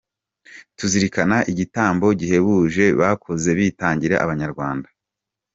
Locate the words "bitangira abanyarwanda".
3.57-4.87